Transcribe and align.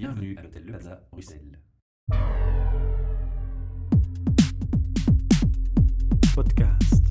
Bienvenue 0.00 0.34
à 0.38 0.42
l'hôtel 0.42 0.62
Le 0.64 0.72
Plaza, 0.72 0.98
Bruxelles. 1.12 1.58
Podcast. 6.34 7.02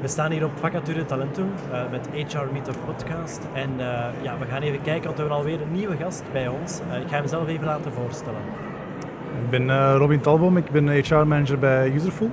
We 0.00 0.08
staan 0.08 0.30
hier 0.30 0.44
op 0.44 0.58
Vacature 0.58 1.04
Talentum 1.04 1.48
uh, 1.70 1.90
met 1.90 2.08
HR 2.08 2.52
Meetup 2.52 2.76
Podcast. 2.84 3.42
En 3.54 3.70
uh, 3.70 4.08
ja, 4.22 4.38
we 4.38 4.44
gaan 4.44 4.62
even 4.62 4.82
kijken, 4.82 5.04
want 5.04 5.14
we 5.14 5.20
hebben 5.20 5.36
alweer 5.38 5.60
een 5.60 5.72
nieuwe 5.72 5.96
gast 5.96 6.22
bij 6.32 6.48
ons. 6.48 6.80
Uh, 6.80 7.00
ik 7.00 7.08
ga 7.08 7.16
hem 7.16 7.26
zelf 7.26 7.48
even 7.48 7.66
laten 7.66 7.92
voorstellen. 7.92 8.40
Ik 9.44 9.50
ben 9.50 9.96
Robin 9.96 10.20
Talboom, 10.20 10.56
ik 10.56 10.70
ben 10.70 10.88
HR-manager 10.88 11.58
bij 11.58 11.92
Userful. 11.92 12.30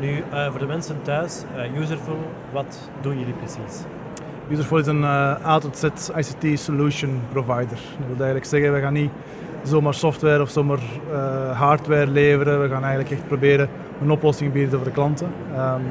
Nu, 0.00 0.22
voor 0.50 0.58
de 0.58 0.66
mensen 0.66 1.02
thuis, 1.02 1.44
Userful, 1.76 2.32
wat 2.52 2.90
doen 3.00 3.18
jullie 3.18 3.34
precies? 3.34 3.84
Userful 4.50 4.78
is 4.78 4.86
een 4.86 5.04
A 5.04 5.58
tot 5.58 5.78
Z 5.78 5.84
ICT 6.16 6.60
solution 6.60 7.20
provider. 7.32 7.78
Dat 7.98 8.06
wil 8.06 8.16
eigenlijk 8.16 8.44
zeggen, 8.44 8.72
we 8.72 8.80
gaan 8.80 8.92
niet 8.92 9.10
zomaar 9.62 9.94
software 9.94 10.42
of 10.42 10.50
zomaar 10.50 10.78
hardware 11.52 12.06
leveren. 12.06 12.62
We 12.62 12.68
gaan 12.68 12.84
eigenlijk 12.84 13.10
echt 13.10 13.26
proberen 13.26 13.68
een 14.02 14.10
oplossing 14.10 14.52
bieden 14.52 14.78
voor 14.78 14.84
de 14.84 14.90
klanten. 14.90 15.26
Um, 15.58 15.82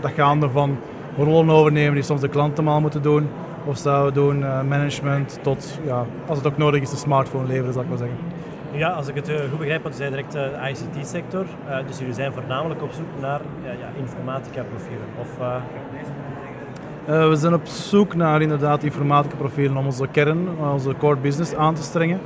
dat 0.00 0.10
gaande 0.10 0.50
van 0.50 0.78
rollen 1.16 1.50
overnemen 1.50 1.94
die 1.94 2.02
soms 2.02 2.20
de 2.20 2.28
klanten 2.28 2.64
maar 2.64 2.80
moeten 2.80 3.02
doen. 3.02 3.28
Of 3.64 3.78
zouden 3.78 4.14
doen 4.14 4.40
uh, 4.40 4.62
management 4.62 5.38
tot, 5.42 5.80
ja, 5.84 6.06
als 6.26 6.38
het 6.38 6.46
ook 6.46 6.56
nodig 6.56 6.82
is, 6.82 6.90
een 6.90 6.96
smartphone 6.96 7.46
leveren, 7.46 7.72
zal 7.72 7.82
ik 7.82 7.88
maar 7.88 7.98
zeggen. 7.98 8.16
Ja, 8.72 8.90
als 8.90 9.08
ik 9.08 9.14
het 9.14 9.28
uh, 9.28 9.36
goed 9.50 9.58
begrijp, 9.58 9.82
want 9.82 9.94
je 9.94 10.00
zei 10.00 10.14
direct 10.14 10.32
de 10.32 10.50
uh, 10.52 10.70
ICT-sector. 10.70 11.44
dus 11.86 11.98
jullie 11.98 12.14
zijn 12.14 12.32
voornamelijk 12.32 12.82
op 12.82 12.92
zoek 12.92 13.20
naar 13.20 13.40
ja, 13.62 13.88
informatica-profielen. 13.98 15.06
Of, 15.20 15.28
we 17.06 17.36
zijn 17.36 17.54
op 17.54 17.66
zoek 17.66 18.14
naar 18.14 18.42
inderdaad 18.42 18.82
informatica-profielen 18.82 19.76
om 19.76 19.84
onze 19.84 20.06
kern, 20.10 20.48
onze 20.72 20.94
core 20.98 21.16
business 21.16 21.54
aan 21.54 21.74
te 21.74 21.82
strengen. 21.82 22.20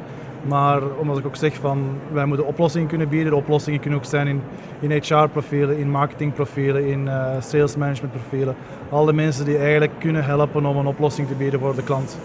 Maar 0.46 0.82
omdat 0.96 1.18
ik 1.18 1.26
ook 1.26 1.36
zeg 1.36 1.54
van 1.54 1.98
wij 2.12 2.24
moeten 2.24 2.46
oplossingen 2.46 2.88
kunnen 2.88 3.08
bieden. 3.08 3.30
De 3.30 3.36
oplossingen 3.36 3.80
kunnen 3.80 3.98
ook 3.98 4.04
zijn 4.04 4.26
in, 4.26 4.42
in 4.80 4.90
HR-profielen, 4.90 5.78
in 5.78 5.90
marketingprofielen, 5.90 6.86
in 6.86 7.06
uh, 7.06 7.32
sales 7.40 7.76
management 7.76 8.12
profielen. 8.12 8.54
Alle 8.90 9.12
mensen 9.12 9.44
die 9.44 9.56
eigenlijk 9.58 9.92
kunnen 9.98 10.24
helpen 10.24 10.66
om 10.66 10.76
een 10.76 10.86
oplossing 10.86 11.28
te 11.28 11.34
bieden 11.34 11.60
voor 11.60 11.74
de 11.74 11.82
klant. 11.82 12.18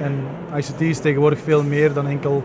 En 0.00 0.12
ICT 0.56 0.80
is 0.80 0.98
tegenwoordig 0.98 1.38
veel 1.38 1.62
meer 1.62 1.92
dan 1.92 2.06
enkel 2.06 2.42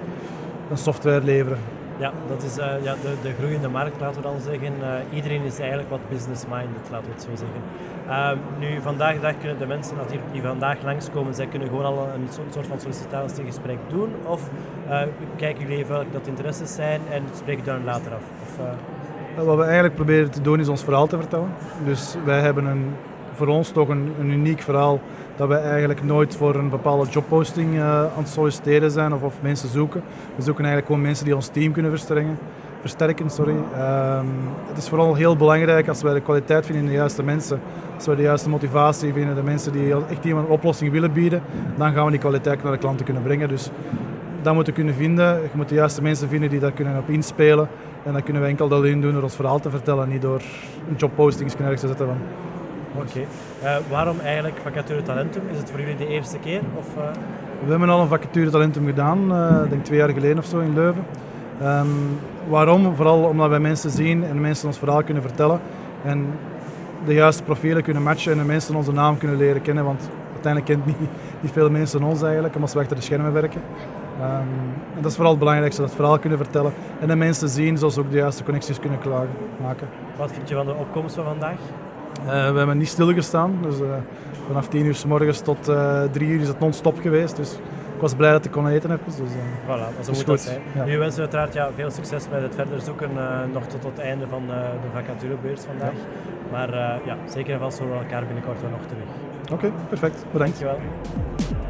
een 0.70 0.78
software 0.78 1.24
leveren. 1.24 1.79
Ja, 2.00 2.12
dat 2.28 2.44
is 2.44 2.58
uh, 2.58 2.66
ja, 2.84 2.96
de, 3.02 3.14
de 3.22 3.34
groeiende 3.40 3.70
markt, 3.70 4.00
laten 4.00 4.22
we 4.22 4.28
dan 4.28 4.40
zeggen. 4.40 4.74
Uh, 4.82 5.16
iedereen 5.16 5.44
is 5.44 5.60
eigenlijk 5.60 5.90
wat 5.90 6.00
business-minded, 6.10 6.90
laten 6.92 7.08
we 7.08 7.14
het 7.14 7.22
zo 7.22 7.30
zeggen. 7.30 7.62
Uh, 8.08 8.32
nu, 8.60 8.82
vandaag 8.82 9.14
de 9.14 9.20
dag 9.20 9.38
kunnen 9.40 9.58
de 9.58 9.66
mensen 9.66 9.96
die 10.32 10.42
vandaag 10.42 10.84
langskomen, 10.84 11.34
zij 11.34 11.48
kunnen 11.48 11.68
gewoon 11.68 11.86
al 11.86 12.08
een 12.14 12.28
soort 12.50 12.68
van 12.68 12.80
sollicitatiegesprek 12.80 13.78
doen. 13.88 14.10
Of 14.26 14.50
kijken 15.36 15.62
jullie 15.62 15.78
even 15.78 15.94
welke 15.94 16.12
dat 16.12 16.28
interesses 16.28 16.76
zijn 16.76 17.02
en 17.12 17.24
spreken 17.36 17.66
dan 17.66 17.84
later 17.84 18.14
af. 18.14 18.24
Of, 18.42 19.46
wat 19.46 19.58
we 19.58 19.64
eigenlijk 19.64 19.96
proberen 19.96 20.32
te 20.32 20.42
doen 20.42 20.60
is 20.60 20.68
ons 20.68 20.84
verhaal 20.84 21.08
te 21.08 21.18
vertellen. 21.18 21.50
Dus 21.86 22.16
wij 22.26 22.40
hebben 22.40 22.66
een, 22.66 22.96
voor 23.34 23.48
ons 23.48 23.70
toch 23.72 23.88
een, 23.88 24.14
een 24.20 24.30
uniek 24.30 24.62
verhaal 24.62 25.00
dat 25.40 25.48
we 25.48 25.56
eigenlijk 25.56 26.04
nooit 26.04 26.36
voor 26.36 26.56
een 26.56 26.70
bepaalde 26.70 27.10
jobposting 27.10 27.74
uh, 27.74 28.02
aan 28.02 28.10
het 28.16 28.30
solliciteren 28.30 28.92
zijn 28.92 29.14
of, 29.14 29.22
of 29.22 29.34
mensen 29.42 29.70
zoeken. 29.70 30.02
We 30.36 30.42
zoeken 30.42 30.64
eigenlijk 30.64 30.86
gewoon 30.86 31.02
mensen 31.02 31.26
die 31.26 31.36
ons 31.36 31.48
team 31.48 31.72
kunnen 31.72 31.92
versterken. 31.92 32.38
versterken 32.82 33.30
sorry. 33.30 33.54
Um, 33.54 34.28
het 34.68 34.78
is 34.78 34.90
vooral 34.90 35.16
heel 35.16 35.36
belangrijk 35.36 35.88
als 35.88 36.02
wij 36.02 36.14
de 36.14 36.22
kwaliteit 36.22 36.66
vinden 36.66 36.84
in 36.84 36.90
de 36.90 36.96
juiste 36.96 37.24
mensen. 37.24 37.60
Als 37.96 38.06
we 38.06 38.16
de 38.16 38.22
juiste 38.22 38.50
motivatie 38.50 39.14
vinden, 39.14 39.36
de 39.36 39.44
mensen 39.44 39.72
die 39.72 39.94
echt 40.10 40.26
iemand 40.26 40.48
een 40.48 40.54
oplossing 40.54 40.92
willen 40.92 41.14
bieden, 41.14 41.42
dan 41.78 41.94
gaan 41.94 42.06
we 42.06 42.12
die 42.12 42.20
kwaliteit 42.20 42.64
naar 42.64 42.72
de 42.72 42.78
klanten 42.78 43.06
kunnen 43.06 43.24
brengen. 43.24 43.48
Dus 43.48 43.70
dat 44.42 44.54
moeten 44.54 44.74
we 44.74 44.80
kunnen 44.80 44.98
vinden. 44.98 45.42
Je 45.42 45.50
moet 45.54 45.70
de 45.70 45.76
juiste 45.76 46.02
mensen 46.02 46.30
vinden 46.30 46.50
die 46.50 46.60
daar 46.60 46.72
kunnen 46.72 46.98
op 46.98 47.10
inspelen. 47.10 47.68
En 48.04 48.14
dat 48.14 48.24
kunnen 48.24 48.42
we 48.42 48.48
enkel 48.48 48.72
alleen 48.72 49.02
doen 49.02 49.14
door 49.14 49.24
ons 49.24 49.36
verhaal 49.36 49.60
te 49.60 49.70
vertellen, 49.70 50.10
niet 50.10 50.22
door 50.22 50.42
een 50.90 50.96
jobposting 50.98 51.52
ergens 51.54 51.82
te 51.82 51.88
zetten 51.88 52.06
van 52.06 52.18
Oké. 52.96 53.06
Okay. 53.08 53.28
Uh, 53.64 53.90
waarom 53.90 54.20
eigenlijk 54.20 54.58
Vacature 54.64 55.02
Talentum? 55.02 55.42
Is 55.52 55.58
het 55.58 55.70
voor 55.70 55.80
jullie 55.80 55.96
de 55.96 56.08
eerste 56.08 56.38
keer? 56.38 56.62
Of, 56.78 56.88
uh... 56.98 57.04
We 57.66 57.70
hebben 57.70 57.90
al 57.90 58.02
een 58.02 58.08
Vacature 58.08 58.50
Talentum 58.50 58.86
gedaan, 58.86 59.20
ik 59.64 59.70
denk 59.70 59.86
twee 59.86 59.98
jaar 59.98 60.10
geleden 60.10 60.38
of 60.38 60.46
zo 60.46 60.60
in 60.60 60.74
Leuven. 60.74 61.04
Um, 61.64 62.20
waarom? 62.48 62.96
Vooral 62.96 63.24
omdat 63.24 63.50
wij 63.50 63.60
mensen 63.60 63.90
zien 63.90 64.24
en 64.24 64.42
mensen 64.42 64.68
ons 64.68 64.78
verhaal 64.78 65.04
kunnen 65.04 65.24
vertellen. 65.24 65.60
En 66.04 66.28
de 67.06 67.14
juiste 67.14 67.44
profielen 67.44 67.84
kunnen 67.84 68.04
matchen 68.04 68.32
en 68.32 68.38
de 68.38 68.44
mensen 68.44 68.76
onze 68.76 68.92
naam 68.92 69.18
kunnen 69.18 69.38
leren 69.38 69.62
kennen. 69.62 69.84
Want 69.84 70.10
uiteindelijk 70.34 70.74
kent 70.74 70.86
niet, 70.86 71.10
niet 71.42 71.52
veel 71.52 71.70
mensen 71.70 72.04
ons 72.04 72.22
eigenlijk, 72.22 72.56
omdat 72.56 72.74
we 72.74 72.80
achter 72.80 72.96
de 72.96 73.02
schermen 73.02 73.34
werken. 73.34 73.62
Um, 74.22 74.26
en 74.96 75.02
dat 75.02 75.06
is 75.06 75.14
vooral 75.14 75.32
het 75.32 75.40
belangrijkste, 75.40 75.82
dat 75.82 75.96
verhaal 75.96 76.20
kunnen 76.20 76.38
vertellen 76.38 76.74
en 77.00 77.08
de 77.08 77.16
mensen 77.16 77.50
zien, 77.50 77.78
zoals 77.78 77.98
ook 77.98 78.12
de 78.12 78.18
juiste 78.18 78.44
connecties 78.44 78.80
kunnen 78.80 79.00
klagen, 79.00 79.30
maken. 79.62 79.88
Wat 80.18 80.32
vind 80.32 80.50
je 80.50 80.56
van 80.56 80.66
de 80.66 80.74
opkomst 80.74 81.16
van 81.16 81.24
vandaag? 81.24 81.58
Uh, 82.26 82.52
we 82.52 82.58
hebben 82.58 82.78
niet 82.78 82.88
stilgestaan. 82.88 83.58
Dus, 83.62 83.80
uh, 83.80 83.88
vanaf 84.48 84.68
10 84.68 84.86
uur 84.86 84.96
s 84.96 85.06
morgens 85.06 85.40
tot 85.40 85.70
uh, 85.70 86.04
eh, 86.04 86.12
3 86.12 86.28
uur 86.28 86.42
is 86.42 86.48
het 86.48 86.60
non-stop 86.60 87.00
geweest. 87.00 87.36
Dus 87.36 87.54
ik 87.96 88.02
was 88.02 88.14
blij 88.14 88.32
dat 88.32 88.46
ik 88.46 88.52
kon 88.52 88.68
eten 88.68 88.92
even. 88.92 89.06
Dus, 89.06 89.32
voilà, 89.66 89.98
dat 89.98 90.16
is 90.16 90.24
goed. 90.24 90.40
Zijn. 90.40 90.62
Ja. 90.76 90.86
Nu 90.86 90.98
wensen 90.98 91.16
we 91.16 91.22
uiteraard 91.22 91.54
ja, 91.54 91.70
veel 91.76 91.92
succes 91.92 92.30
met 92.32 92.42
het 92.42 92.56
verder 92.56 92.82
zoeken, 92.82 93.10
nog 93.54 93.64
tot 93.64 93.84
het 93.84 94.00
einde 94.00 94.28
van 94.28 94.44
de 94.48 94.90
vacaturebeurs 94.94 95.62
vandaag. 95.62 95.92
Ja. 95.92 96.52
Maar 96.52 96.74
ja, 97.06 97.18
zeker 97.26 97.54
en 97.54 97.60
vast 97.60 97.80
horen 97.80 97.98
we 97.98 98.04
elkaar 98.04 98.26
binnenkort 98.26 98.62
wel 98.62 98.70
nog 98.70 98.86
terug. 98.88 99.04
Oké, 99.44 99.54
okay, 99.54 99.72
perfect. 99.90 100.26
Bedankt. 100.32 100.60
Dankjewel. 100.60 101.68